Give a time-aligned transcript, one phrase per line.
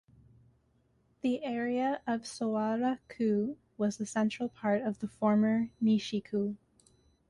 [1.21, 6.57] The area of Sawara-ku was the central part of the former Nishi-ku.